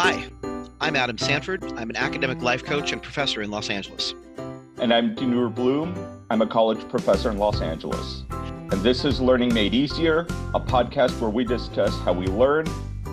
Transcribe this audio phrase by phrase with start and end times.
[0.00, 0.30] Hi,
[0.80, 1.72] I'm Adam Sanford.
[1.72, 4.14] I'm an academic life coach and professor in Los Angeles.
[4.76, 5.92] And I'm Dinur Bloom.
[6.30, 8.22] I'm a college professor in Los Angeles.
[8.30, 10.20] And this is Learning Made Easier,
[10.54, 12.64] a podcast where we discuss how we learn,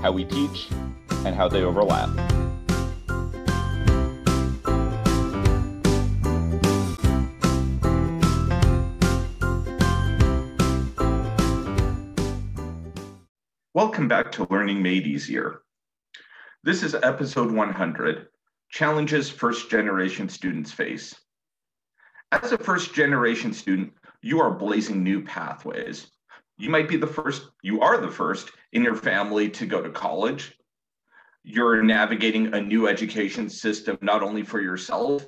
[0.04, 0.68] how we teach,
[1.26, 2.08] and how they overlap.
[13.74, 15.64] Welcome back to Learning Made Easier.
[16.66, 18.28] This is episode 100
[18.72, 21.14] Challenges First Generation Students Face.
[22.32, 23.94] As a first generation student,
[24.24, 26.08] you are blazing new pathways.
[26.58, 29.92] You might be the first, you are the first in your family to go to
[29.92, 30.58] college.
[31.44, 35.28] You're navigating a new education system, not only for yourself,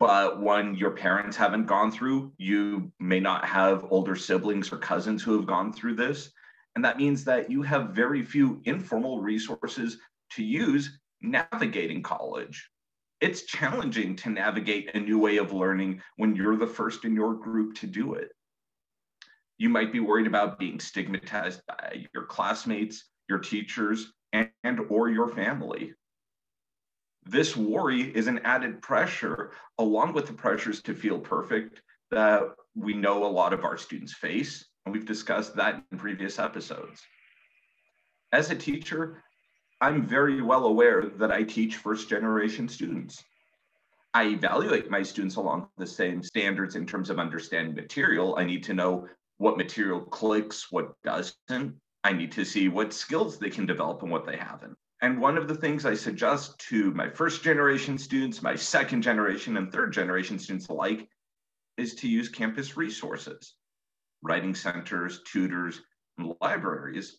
[0.00, 2.32] but one your parents haven't gone through.
[2.36, 6.32] You may not have older siblings or cousins who have gone through this.
[6.74, 9.98] And that means that you have very few informal resources
[10.36, 12.68] to use navigating college.
[13.20, 17.34] It's challenging to navigate a new way of learning when you're the first in your
[17.34, 18.30] group to do it.
[19.56, 25.28] You might be worried about being stigmatized by your classmates, your teachers, and, or your
[25.28, 25.94] family.
[27.24, 32.42] This worry is an added pressure along with the pressures to feel perfect that
[32.74, 37.00] we know a lot of our students face, and we've discussed that in previous episodes.
[38.32, 39.23] As a teacher,
[39.84, 43.22] I'm very well aware that I teach first generation students.
[44.14, 48.34] I evaluate my students along the same standards in terms of understanding material.
[48.38, 51.76] I need to know what material clicks, what doesn't.
[52.02, 54.74] I need to see what skills they can develop and what they haven't.
[55.02, 59.58] And one of the things I suggest to my first generation students, my second generation,
[59.58, 61.10] and third generation students alike
[61.76, 63.56] is to use campus resources,
[64.22, 65.82] writing centers, tutors,
[66.16, 67.18] and libraries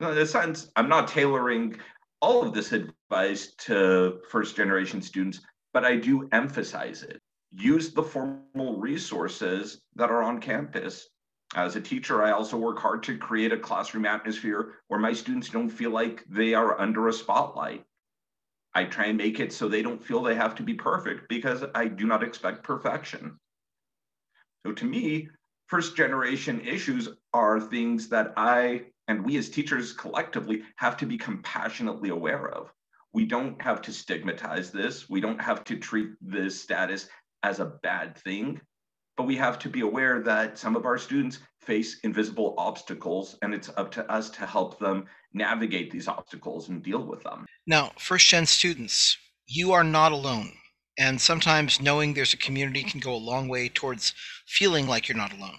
[0.00, 1.76] in a sense, I'm not tailoring
[2.20, 5.40] all of this advice to first generation students,
[5.72, 7.20] but I do emphasize it.
[7.52, 11.08] Use the formal resources that are on campus.
[11.54, 15.48] As a teacher, I also work hard to create a classroom atmosphere where my students
[15.48, 17.84] don't feel like they are under a spotlight.
[18.74, 21.64] I try and make it so they don't feel they have to be perfect because
[21.74, 23.38] I do not expect perfection.
[24.66, 25.28] So to me,
[25.68, 31.16] first generation issues are things that I and we as teachers collectively have to be
[31.16, 32.72] compassionately aware of.
[33.12, 35.08] We don't have to stigmatize this.
[35.08, 37.08] We don't have to treat this status
[37.42, 38.60] as a bad thing,
[39.16, 43.54] but we have to be aware that some of our students face invisible obstacles and
[43.54, 47.46] it's up to us to help them navigate these obstacles and deal with them.
[47.66, 50.52] Now, first gen students, you are not alone.
[50.98, 54.14] And sometimes knowing there's a community can go a long way towards
[54.46, 55.58] feeling like you're not alone.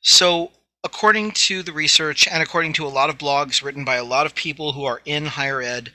[0.00, 0.50] So,
[0.84, 4.26] according to the research and according to a lot of blogs written by a lot
[4.26, 5.92] of people who are in higher ed,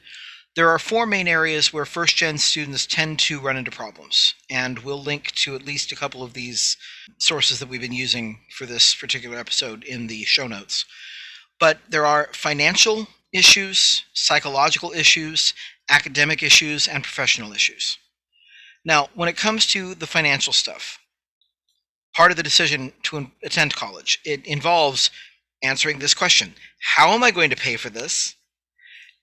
[0.56, 4.34] there are four main areas where first gen students tend to run into problems.
[4.50, 6.78] And we'll link to at least a couple of these
[7.20, 10.86] sources that we've been using for this particular episode in the show notes.
[11.60, 15.54] But there are financial issues, psychological issues,
[15.90, 17.98] academic issues, and professional issues.
[18.84, 20.98] Now, when it comes to the financial stuff,
[22.18, 24.20] part of the decision to attend college.
[24.26, 25.12] It involves
[25.64, 26.56] answering this question
[26.96, 28.36] How am I going to pay for this?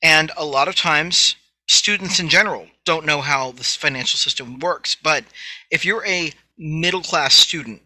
[0.03, 1.35] And a lot of times,
[1.67, 4.95] students in general don't know how this financial system works.
[4.95, 5.25] But
[5.71, 7.83] if you're a middle class student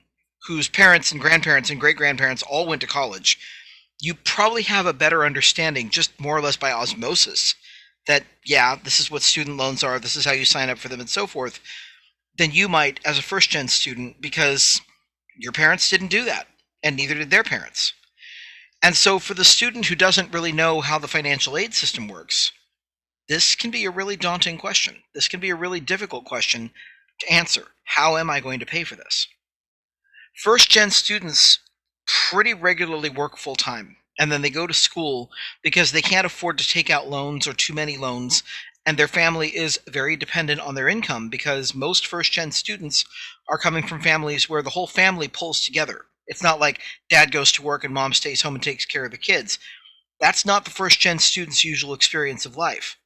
[0.46, 3.38] whose parents and grandparents and great grandparents all went to college,
[4.00, 7.54] you probably have a better understanding, just more or less by osmosis,
[8.06, 10.88] that, yeah, this is what student loans are, this is how you sign up for
[10.88, 11.60] them, and so forth,
[12.36, 14.80] than you might as a first gen student because
[15.38, 16.48] your parents didn't do that,
[16.82, 17.92] and neither did their parents.
[18.82, 22.52] And so, for the student who doesn't really know how the financial aid system works,
[23.28, 25.02] this can be a really daunting question.
[25.14, 26.70] This can be a really difficult question
[27.20, 27.68] to answer.
[27.84, 29.26] How am I going to pay for this?
[30.34, 31.58] First gen students
[32.06, 35.30] pretty regularly work full time, and then they go to school
[35.62, 38.42] because they can't afford to take out loans or too many loans
[38.88, 43.04] and their family is very dependent on their income because most first gen students
[43.50, 46.06] are coming from families where the whole family pulls together.
[46.26, 46.80] It's not like
[47.10, 49.58] dad goes to work and mom stays home and takes care of the kids.
[50.20, 52.96] That's not the first gen student's usual experience of life.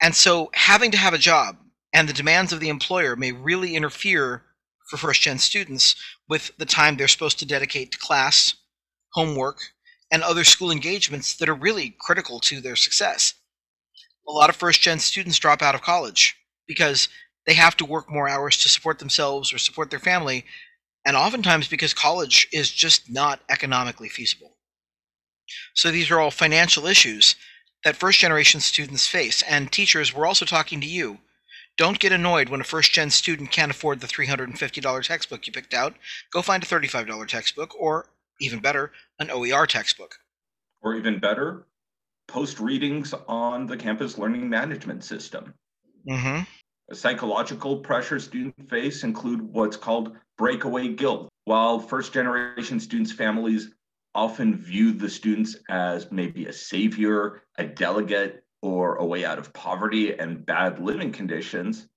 [0.00, 1.58] And so having to have a job
[1.92, 4.44] and the demands of the employer may really interfere
[4.88, 5.94] for first gen students
[6.26, 8.54] with the time they're supposed to dedicate to class,
[9.12, 9.58] homework,
[10.10, 13.34] and other school engagements that are really critical to their success
[14.28, 16.36] a lot of first gen students drop out of college
[16.66, 17.08] because
[17.46, 20.44] they have to work more hours to support themselves or support their family,
[21.04, 24.56] and oftentimes because college is just not economically feasible.
[25.74, 27.36] So these are all financial issues
[27.84, 29.42] that first generation students face.
[29.42, 31.18] And teachers, we're also talking to you.
[31.76, 35.74] Don't get annoyed when a first gen student can't afford the $350 textbook you picked
[35.74, 35.94] out.
[36.32, 38.06] Go find a $35 textbook, or
[38.40, 40.16] even better, an OER textbook.
[40.82, 41.66] Or even better,
[42.28, 45.54] post readings on the campus learning management system.
[46.08, 46.42] Mm-hmm.
[46.94, 51.28] Psychological pressure students face include what's called breakaway guilt.
[51.44, 53.70] While first generation students' families
[54.14, 59.52] often view the students as maybe a savior, a delegate, or a way out of
[59.52, 61.88] poverty and bad living conditions,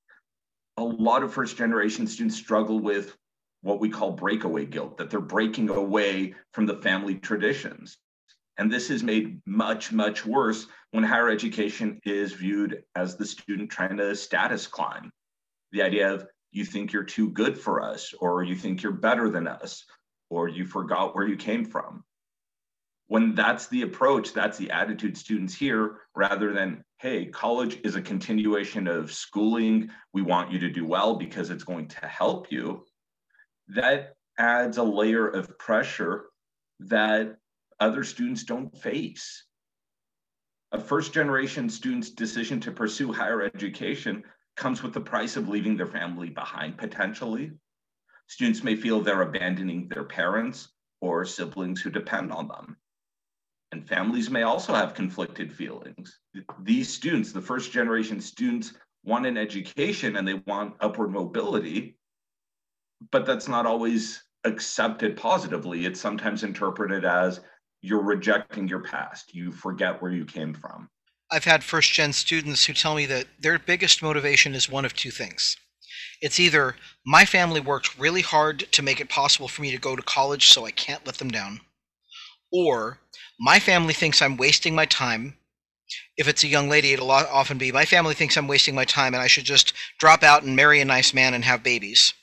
[0.78, 3.16] a lot of first generation students struggle with
[3.62, 7.98] what we call breakaway guilt, that they're breaking away from the family traditions.
[8.58, 13.70] And this is made much, much worse when higher education is viewed as the student
[13.70, 15.12] trying to status climb.
[15.72, 19.30] The idea of you think you're too good for us, or you think you're better
[19.30, 19.84] than us,
[20.30, 22.04] or you forgot where you came from.
[23.08, 28.02] When that's the approach, that's the attitude students hear, rather than, hey, college is a
[28.02, 29.92] continuation of schooling.
[30.14, 32.86] We want you to do well because it's going to help you.
[33.68, 36.28] That adds a layer of pressure
[36.80, 37.36] that
[37.80, 39.44] other students don't face.
[40.72, 44.24] A first generation student's decision to pursue higher education
[44.56, 47.52] comes with the price of leaving their family behind potentially.
[48.28, 50.70] Students may feel they're abandoning their parents
[51.02, 52.78] or siblings who depend on them.
[53.72, 56.20] And families may also have conflicted feelings.
[56.62, 58.74] These students, the first generation students,
[59.04, 61.98] want an education and they want upward mobility,
[63.12, 65.86] but that's not always accepted positively.
[65.86, 67.42] It's sometimes interpreted as
[67.86, 70.90] you're rejecting your past, you forget where you came from.
[71.32, 74.96] I've had first gen students who tell me that their biggest motivation is one of
[74.96, 75.58] two things.
[76.22, 79.96] It's either my family worked really hard to make it possible for me to go
[79.96, 81.62] to college, so I can't let them down,
[82.52, 83.00] or
[83.40, 85.38] my family thinks I'm wasting my time.
[86.18, 89.14] If it's a young lady, it'll often be my family thinks I'm wasting my time
[89.14, 92.14] and I should just drop out and marry a nice man and have babies.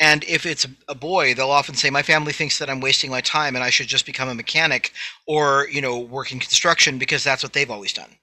[0.00, 3.20] And if it's a boy, they'll often say, My family thinks that I'm wasting my
[3.20, 4.92] time and I should just become a mechanic
[5.26, 8.16] or, you know, work in construction because that's what they've always done.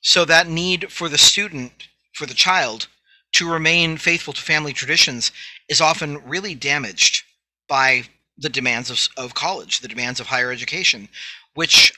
[0.00, 2.86] So that need for the student, for the child,
[3.32, 5.32] to remain faithful to family traditions
[5.68, 7.24] is often really damaged
[7.68, 8.04] by
[8.38, 11.08] the demands of, of college, the demands of higher education,
[11.54, 11.92] which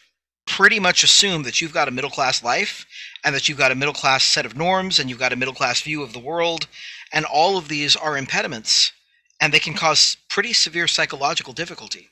[0.47, 2.87] pretty much assume that you've got a middle class life
[3.25, 5.55] and that you've got a middle class set of norms and you've got a middle
[5.55, 6.67] class view of the world.
[7.12, 8.93] And all of these are impediments
[9.41, 12.11] and they can cause pretty severe psychological difficulty.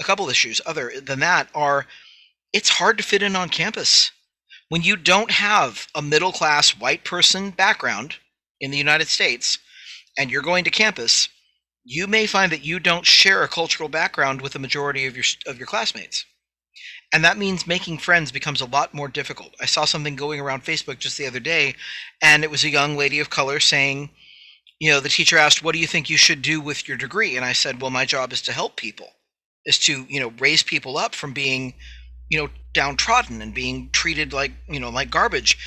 [0.00, 1.86] A couple issues other than that are
[2.52, 4.10] it's hard to fit in on campus.
[4.68, 8.16] When you don't have a middle class white person background
[8.60, 9.58] in the United States
[10.18, 11.28] and you're going to campus,
[11.84, 15.24] you may find that you don't share a cultural background with the majority of your
[15.46, 16.24] of your classmates.
[17.12, 19.54] And that means making friends becomes a lot more difficult.
[19.60, 21.74] I saw something going around Facebook just the other day,
[22.22, 24.10] and it was a young lady of color saying,
[24.78, 27.36] you know, the teacher asked, What do you think you should do with your degree?
[27.36, 29.08] And I said, Well, my job is to help people,
[29.66, 31.74] is to, you know, raise people up from being,
[32.30, 35.58] you know, downtrodden and being treated like, you know, like garbage.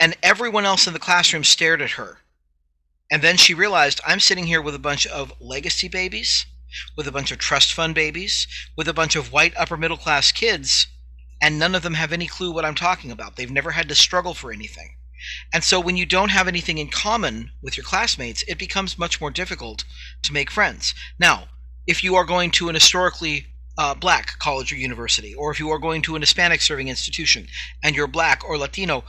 [0.00, 2.18] And everyone else in the classroom stared at her.
[3.10, 6.44] And then she realized I'm sitting here with a bunch of legacy babies
[6.96, 8.46] with a bunch of trust fund babies,
[8.76, 10.86] with a bunch of white upper middle class kids,
[11.40, 13.36] and none of them have any clue what I'm talking about.
[13.36, 14.96] They've never had to struggle for anything.
[15.52, 19.20] And so when you don't have anything in common with your classmates, it becomes much
[19.20, 19.84] more difficult
[20.22, 20.94] to make friends.
[21.18, 21.48] Now,
[21.86, 23.46] if you are going to an historically
[23.78, 27.46] uh, black college or university, or if you are going to an Hispanic serving institution
[27.82, 29.04] and you're black or Latino,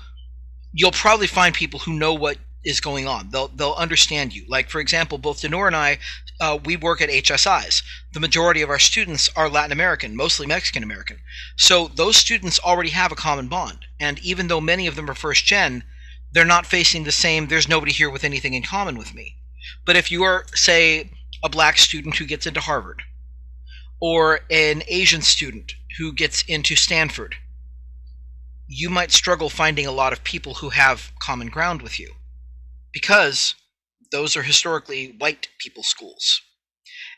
[0.71, 3.29] you'll probably find people who know what is going on.
[3.29, 4.45] They'll they'll understand you.
[4.47, 5.99] Like for example, both Dinur and I,
[6.39, 7.83] uh, we work at HSIs.
[8.13, 11.19] The majority of our students are Latin American, mostly Mexican American.
[11.57, 13.85] So those students already have a common bond.
[13.99, 15.83] And even though many of them are first gen,
[16.31, 17.47] they're not facing the same.
[17.47, 19.35] There's nobody here with anything in common with me.
[19.85, 21.11] But if you are, say,
[21.43, 23.03] a black student who gets into Harvard,
[24.01, 27.35] or an Asian student who gets into Stanford,
[28.67, 32.13] you might struggle finding a lot of people who have common ground with you
[32.93, 33.55] because
[34.11, 36.39] those are historically white people schools.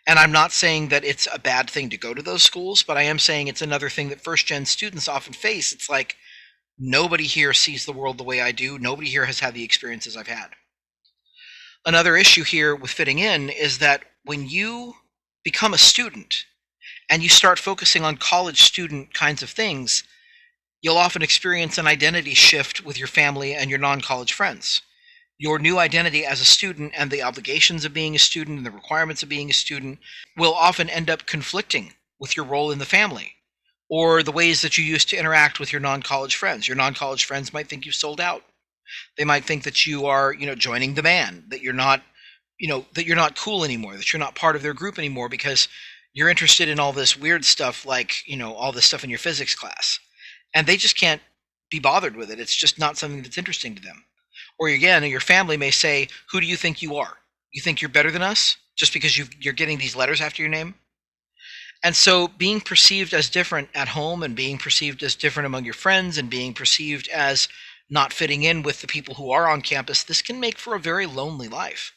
[0.07, 2.97] And I'm not saying that it's a bad thing to go to those schools, but
[2.97, 5.73] I am saying it's another thing that first gen students often face.
[5.73, 6.15] It's like
[6.79, 10.15] nobody here sees the world the way I do, nobody here has had the experiences
[10.15, 10.51] I've had.
[11.85, 14.93] Another issue here with fitting in is that when you
[15.43, 16.45] become a student
[17.09, 20.03] and you start focusing on college student kinds of things,
[20.81, 24.81] you'll often experience an identity shift with your family and your non college friends
[25.37, 28.71] your new identity as a student and the obligations of being a student and the
[28.71, 29.99] requirements of being a student
[30.37, 33.35] will often end up conflicting with your role in the family.
[33.89, 36.67] or the ways that you used to interact with your non-college friends.
[36.67, 38.43] Your non-college friends might think you've sold out.
[39.17, 42.01] They might think that you are, you know, joining the band, that you're not,
[42.59, 45.29] you know, that you're not cool anymore, that you're not part of their group anymore
[45.29, 45.67] because
[46.13, 49.19] you're interested in all this weird stuff like, you know, all this stuff in your
[49.19, 49.99] physics class.
[50.53, 51.21] And they just can't
[51.69, 52.39] be bothered with it.
[52.39, 54.05] It's just not something that's interesting to them.
[54.57, 57.17] Or again, your family may say, "Who do you think you are?
[57.51, 60.49] You think you're better than us just because you you're getting these letters after your
[60.49, 60.75] name?"
[61.83, 65.73] And so being perceived as different at home and being perceived as different among your
[65.73, 67.47] friends and being perceived as
[67.89, 70.79] not fitting in with the people who are on campus, this can make for a
[70.79, 71.93] very lonely life.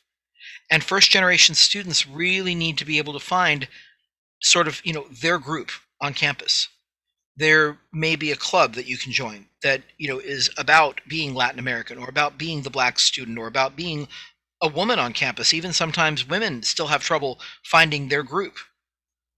[0.71, 3.69] And first generation students really need to be able to find
[4.43, 6.69] sort of, you know, their group on campus.
[7.39, 11.35] There may be a club that you can join that, you know, is about being
[11.35, 14.09] Latin American or about being the black student or about being
[14.61, 15.55] a woman on campus.
[15.55, 18.59] Even sometimes women still have trouble finding their group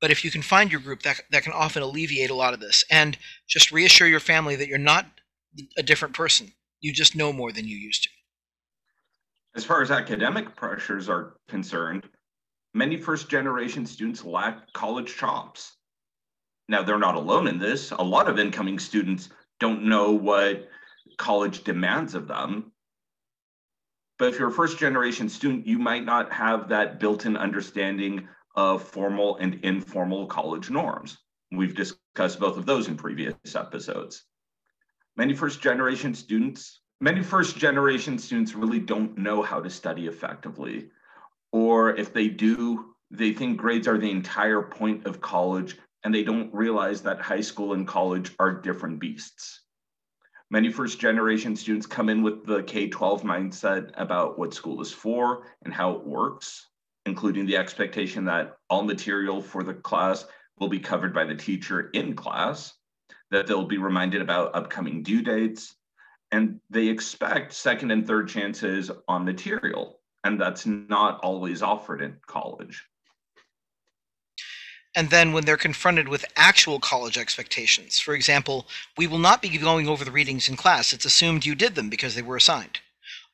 [0.00, 2.60] but if you can find your group, that, that can often alleviate a lot of
[2.60, 2.84] this.
[2.90, 5.06] And just reassure your family that you're not
[5.76, 6.52] a different person.
[6.80, 8.10] You just know more than you used to.
[9.54, 12.08] As far as academic pressures are concerned,
[12.72, 15.76] many first generation students lack college chops.
[16.70, 17.90] Now, they're not alone in this.
[17.90, 20.68] A lot of incoming students don't know what
[21.18, 22.70] college demands of them.
[24.20, 28.28] But if you're a first generation student, you might not have that built in understanding
[28.54, 31.18] of formal and informal college norms.
[31.50, 34.22] We've discussed both of those in previous episodes.
[35.16, 40.90] Many first generation students, many first generation students really don't know how to study effectively.
[41.50, 46.22] Or if they do, they think grades are the entire point of college and they
[46.22, 49.62] don't realize that high school and college are different beasts.
[50.50, 54.92] Many first generation students come in with the K 12 mindset about what school is
[54.92, 56.66] for and how it works
[57.06, 60.26] including the expectation that all material for the class
[60.58, 62.74] will be covered by the teacher in class,
[63.30, 65.74] that they'll be reminded about upcoming due dates,
[66.32, 70.00] and they expect second and third chances on material.
[70.22, 72.84] And that's not always offered in college.
[74.96, 78.66] And then when they're confronted with actual college expectations, for example,
[78.98, 80.92] we will not be going over the readings in class.
[80.92, 82.80] It's assumed you did them because they were assigned.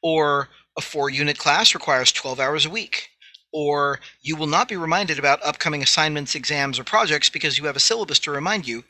[0.02, 3.08] Or a four unit class requires 12 hours a week
[3.52, 7.74] or you will not be reminded about upcoming assignments, exams, or projects because you have
[7.74, 8.84] a syllabus to remind you,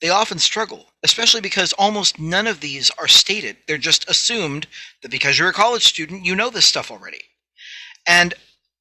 [0.00, 3.56] they often struggle, especially because almost none of these are stated.
[3.66, 4.68] They're just assumed
[5.02, 7.22] that because you're a college student, you know this stuff already.
[8.06, 8.32] And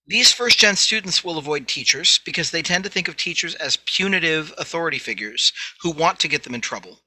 [0.08, 3.78] these first gen students will avoid teachers because they tend to think of teachers as
[3.86, 7.00] punitive authority figures who want to get them in trouble.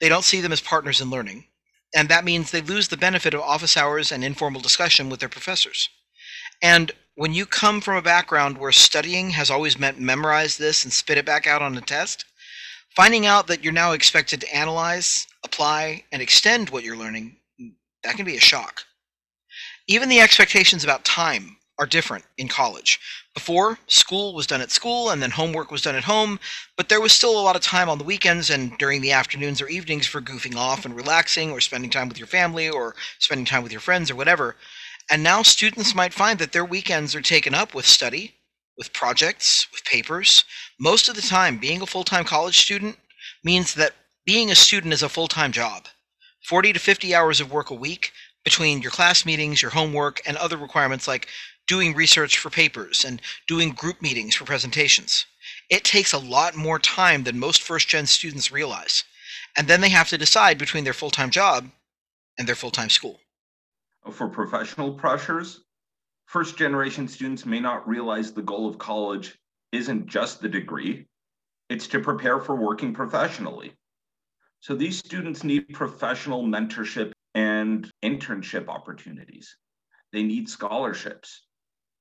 [0.00, 1.46] They don't see them as partners in learning.
[1.94, 5.28] And that means they lose the benefit of office hours and informal discussion with their
[5.28, 5.88] professors.
[6.62, 10.92] And when you come from a background where studying has always meant memorize this and
[10.92, 12.24] spit it back out on a test,
[12.94, 17.36] finding out that you're now expected to analyze, apply, and extend what you're learning,
[18.04, 18.82] that can be a shock.
[19.88, 23.00] Even the expectations about time are different in college.
[23.34, 26.38] Before, school was done at school and then homework was done at home,
[26.76, 29.60] but there was still a lot of time on the weekends and during the afternoons
[29.60, 33.46] or evenings for goofing off and relaxing or spending time with your family or spending
[33.46, 34.56] time with your friends or whatever.
[35.10, 38.34] And now students might find that their weekends are taken up with study,
[38.76, 40.44] with projects, with papers.
[40.78, 42.98] Most of the time, being a full time college student
[43.42, 45.86] means that being a student is a full time job
[46.44, 48.12] 40 to 50 hours of work a week
[48.44, 51.28] between your class meetings, your homework, and other requirements like
[51.66, 55.26] doing research for papers and doing group meetings for presentations.
[55.70, 59.04] It takes a lot more time than most first gen students realize.
[59.56, 61.70] And then they have to decide between their full time job
[62.38, 63.20] and their full time school
[64.10, 65.60] for professional pressures,
[66.26, 69.38] first generation students may not realize the goal of college
[69.70, 71.06] isn't just the degree,
[71.68, 73.72] it's to prepare for working professionally.
[74.60, 79.56] So these students need professional mentorship and internship opportunities.
[80.12, 81.42] They need scholarships.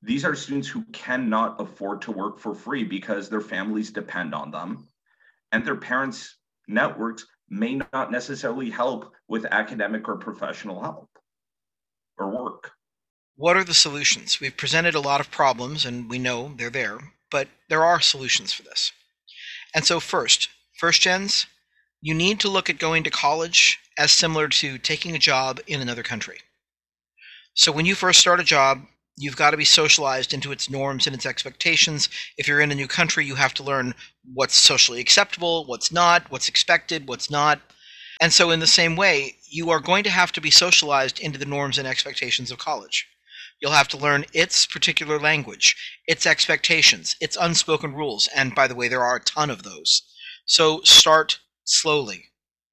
[0.02, 4.52] These are students who cannot afford to work for free because their families depend on
[4.52, 4.88] them
[5.52, 11.10] and their parents' networks may not necessarily help with academic or professional help
[12.18, 12.72] or work.
[13.36, 14.40] What are the solutions?
[14.40, 18.54] We've presented a lot of problems and we know they're there, but there are solutions
[18.54, 18.92] for this.
[19.74, 21.46] And so, first, first gens,
[22.02, 25.82] you need to look at going to college as similar to taking a job in
[25.82, 26.40] another country.
[27.54, 28.82] So, when you first start a job,
[29.18, 32.10] you've got to be socialized into its norms and its expectations.
[32.38, 33.94] If you're in a new country, you have to learn
[34.34, 37.62] what's socially acceptable, what's not, what's expected, what's not.
[38.20, 41.38] And so, in the same way, you are going to have to be socialized into
[41.38, 43.08] the norms and expectations of college.
[43.62, 45.76] You'll have to learn its particular language,
[46.08, 48.28] its expectations, its unspoken rules.
[48.36, 50.02] And by the way, there are a ton of those.
[50.46, 51.40] So start
[51.72, 52.32] slowly.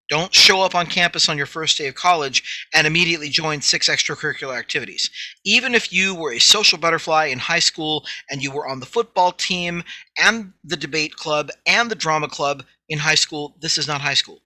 [0.09, 3.91] Don't show up on campus on your first day of college and immediately join six
[3.91, 5.11] extracurricular activities.
[5.45, 8.87] Even if you were a social butterfly in high school and you were on the
[8.87, 9.85] football team
[10.19, 14.15] and the debate club and the drama club in high school, this is not high
[14.15, 14.41] school.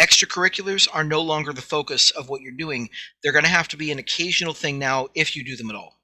[0.00, 2.88] Extracurriculars are no longer the focus of what you're doing.
[3.22, 5.76] They're going to have to be an occasional thing now if you do them at
[5.76, 6.00] all.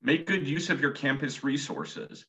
[0.00, 2.24] Make good use of your campus resources.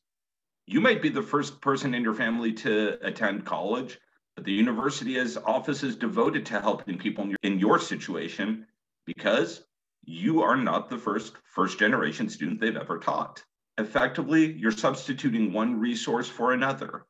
[0.66, 3.98] You might be the first person in your family to attend college
[4.36, 8.66] but the university has offices devoted to helping people in your, in your situation
[9.06, 9.62] because
[10.04, 13.42] you are not the first first generation student they've ever taught.
[13.78, 17.06] Effectively, you're substituting one resource for another.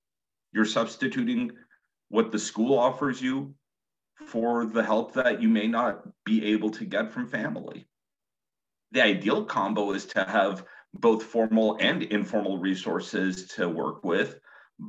[0.53, 1.53] You're substituting
[2.09, 3.55] what the school offers you
[4.27, 7.87] for the help that you may not be able to get from family.
[8.93, 14.41] The ideal combo is to have both formal and informal resources to work with,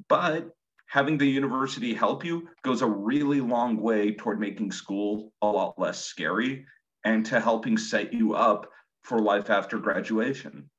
[0.09, 0.55] but
[0.91, 5.79] having the university help you goes a really long way toward making school a lot
[5.79, 6.65] less scary
[7.05, 8.69] and to helping set you up
[9.01, 10.69] for life after graduation.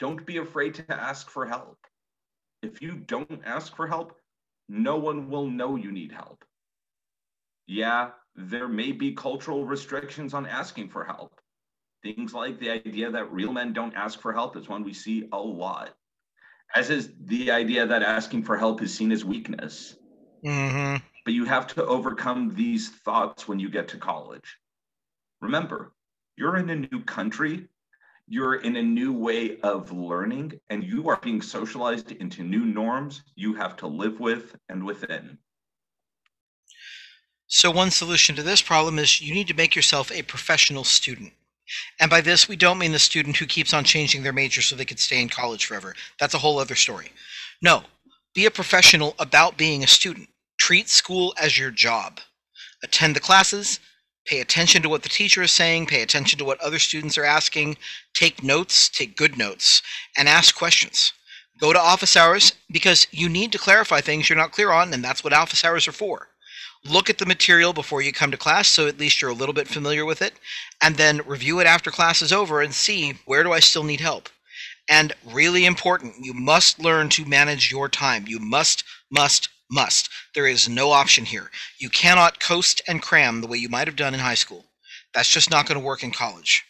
[0.00, 1.78] Don't be afraid to ask for help.
[2.60, 4.16] If you don't ask for help,
[4.68, 6.44] no one will know you need help.
[7.68, 11.40] Yeah, there may be cultural restrictions on asking for help.
[12.02, 15.28] Things like the idea that real men don't ask for help is one we see
[15.32, 15.94] a lot
[16.74, 19.96] as is the idea that asking for help is seen as weakness.
[20.44, 21.04] Mm-hmm.
[21.24, 24.58] But you have to overcome these thoughts when you get to college.
[25.40, 25.92] Remember,
[26.36, 27.68] you're in a new country,
[28.26, 33.22] you're in a new way of learning, and you are being socialized into new norms
[33.36, 35.38] you have to live with and within.
[37.46, 41.32] So, one solution to this problem is you need to make yourself a professional student.
[42.00, 44.76] And by this, we don't mean the student who keeps on changing their major so
[44.76, 45.94] they could stay in college forever.
[46.18, 47.10] That's a whole other story.
[47.62, 47.84] No,
[48.34, 50.28] be a professional about being a student.
[50.58, 52.20] Treat school as your job.
[52.82, 53.80] Attend the classes,
[54.26, 57.24] pay attention to what the teacher is saying, pay attention to what other students are
[57.24, 57.76] asking,
[58.12, 59.82] take notes, take good notes,
[60.16, 61.12] and ask questions.
[61.60, 65.02] Go to office hours because you need to clarify things you're not clear on, and
[65.02, 66.28] that's what office hours are for
[66.88, 69.54] look at the material before you come to class so at least you're a little
[69.54, 70.34] bit familiar with it
[70.82, 74.00] and then review it after class is over and see where do I still need
[74.00, 74.28] help.
[74.88, 78.26] And really important, you must learn to manage your time.
[78.28, 80.10] You must, must, must.
[80.34, 81.50] There is no option here.
[81.78, 84.66] You cannot coast and cram the way you might have done in high school.
[85.14, 86.64] That's just not going to work in college.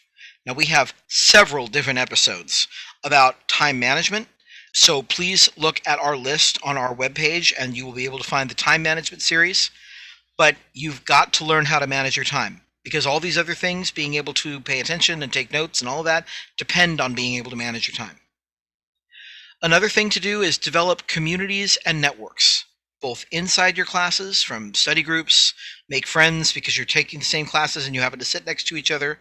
[0.45, 2.67] Now, we have several different episodes
[3.03, 4.27] about time management.
[4.73, 8.23] So please look at our list on our webpage and you will be able to
[8.23, 9.71] find the time management series
[10.37, 13.89] but you've got to learn how to manage your time because all these other things,
[13.89, 17.35] being able to pay attention and take notes and all of that, depend on being
[17.35, 18.19] able to manage your time.
[19.61, 22.65] Another thing to do is develop communities and networks,
[23.01, 25.53] both inside your classes from study groups,
[25.89, 28.77] make friends because you're taking the same classes and you happen to sit next to
[28.77, 29.19] each other,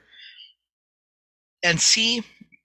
[1.62, 2.22] and see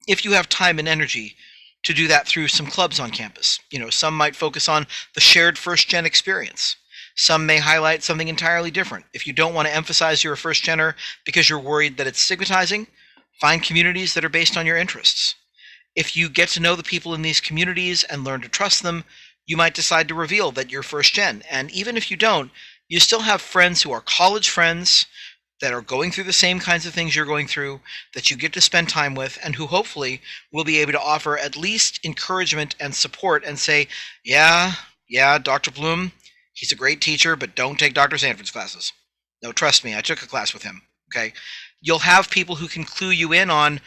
[0.07, 1.35] if you have time and energy
[1.83, 3.59] to do that through some clubs on campus.
[3.71, 4.85] You know, some might focus on
[5.15, 6.75] the shared first gen experience
[7.19, 9.03] some may highlight something entirely different.
[9.13, 10.93] If you don't want to emphasize you're a first gener
[11.25, 12.87] because you're worried that it's stigmatizing,
[13.41, 15.35] find communities that are based on your interests.
[15.97, 19.03] If you get to know the people in these communities and learn to trust them,
[19.45, 21.43] you might decide to reveal that you're first gen.
[21.51, 22.51] And even if you don't,
[22.87, 25.05] you still have friends who are college friends
[25.59, 27.81] that are going through the same kinds of things you're going through
[28.13, 30.21] that you get to spend time with and who hopefully
[30.53, 33.89] will be able to offer at least encouragement and support and say,
[34.23, 34.71] yeah,
[35.09, 35.69] yeah, Dr.
[35.71, 36.13] Bloom,
[36.59, 38.17] He's a great teacher, but don't take Dr.
[38.17, 38.91] Sanford's classes.
[39.41, 40.81] No, trust me, I took a class with him.
[41.09, 41.31] Okay.
[41.81, 43.79] You'll have people who can clue you in on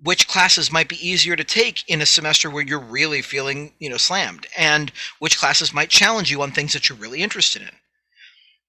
[0.00, 3.90] which classes might be easier to take in a semester where you're really feeling, you
[3.90, 7.70] know, slammed, and which classes might challenge you on things that you're really interested in.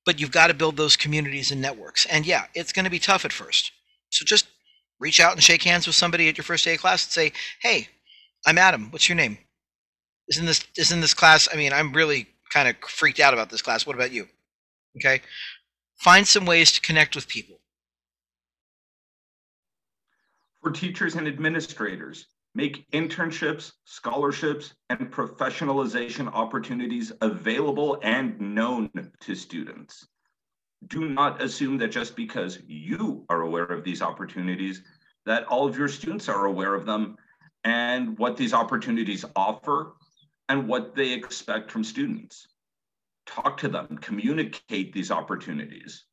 [0.05, 2.05] But you've got to build those communities and networks.
[2.05, 3.71] And yeah, it's going to be tough at first.
[4.09, 4.47] So just
[4.99, 7.31] reach out and shake hands with somebody at your first day of class and say,
[7.61, 7.87] "Hey,
[8.45, 8.91] I'm Adam.
[8.91, 9.37] What's your name?
[10.27, 11.47] Isn't this isn't this class?
[11.51, 13.85] I mean, I'm really kind of freaked out about this class.
[13.85, 14.27] What about you?
[14.97, 15.21] Okay.
[15.95, 17.59] Find some ways to connect with people.
[20.61, 28.89] For teachers and administrators, make internships, scholarships, and professionalization opportunities available and known
[29.21, 30.07] to students.
[30.87, 34.83] Do not assume that just because you are aware of these opportunities,
[35.25, 37.15] that all of your students are aware of them
[37.63, 39.93] and what these opportunities offer
[40.53, 42.47] and what they expect from students.
[43.25, 46.05] Talk to them, communicate these opportunities,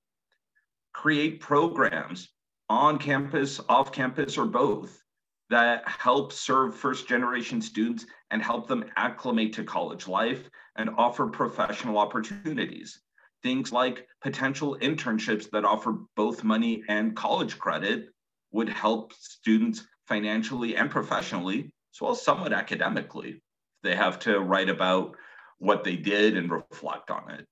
[0.94, 2.30] create programs
[2.70, 5.02] on campus, off campus, or both
[5.50, 11.26] that help serve first generation students and help them acclimate to college life and offer
[11.26, 12.98] professional opportunities.
[13.42, 18.08] Things like potential internships that offer both money and college credit
[18.52, 23.42] would help students financially and professionally, as well as somewhat academically.
[23.82, 25.16] They have to write about
[25.58, 27.46] what they did and reflect on it.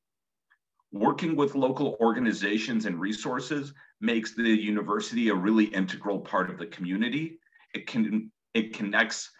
[0.92, 6.66] Working with local organizations and resources makes the university a really integral part of the
[6.66, 7.38] community.
[7.74, 9.30] It can it connects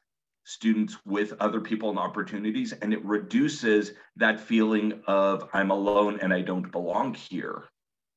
[0.44, 6.32] students with other people and opportunities and it reduces that feeling of I'm alone and
[6.32, 7.64] I don't belong here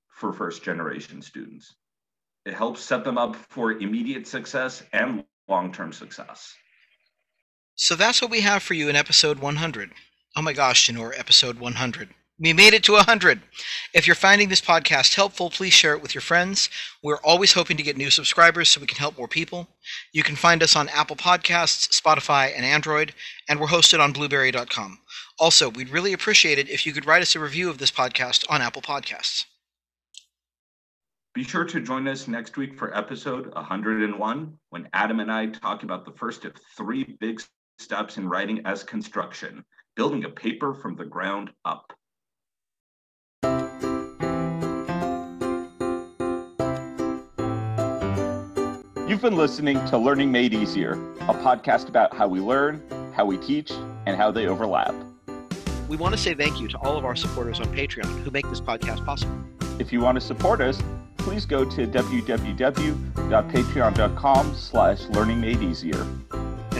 [0.07, 1.75] for first generation students.
[2.45, 6.55] It helps set them up for immediate success and long-term success.
[7.81, 9.89] So that's what we have for you in episode 100.
[10.35, 12.09] Oh my gosh, Dinur, episode 100.
[12.39, 13.41] We made it to 100.
[13.95, 16.69] If you're finding this podcast helpful, please share it with your friends.
[17.01, 19.67] We're always hoping to get new subscribers so we can help more people.
[20.13, 23.15] You can find us on Apple Podcasts, Spotify, and Android,
[23.49, 24.99] and we're hosted on blubrry.com.
[25.39, 28.45] Also, we'd really appreciate it if you could write us a review of this podcast
[28.47, 29.45] on Apple Podcasts.
[31.33, 35.81] Be sure to join us next week for episode 101 when Adam and I talk
[35.81, 37.41] about the first of three big
[37.81, 39.65] steps in writing as construction
[39.95, 41.91] building a paper from the ground up.
[49.07, 52.81] You've been listening to Learning Made Easier, a podcast about how we learn,
[53.13, 53.71] how we teach,
[54.05, 54.95] and how they overlap.
[55.89, 58.49] We want to say thank you to all of our supporters on Patreon who make
[58.49, 59.37] this podcast possible.
[59.79, 60.81] If you want to support us,
[61.17, 66.40] please go to www.patreon.com slash learningmadeeasier.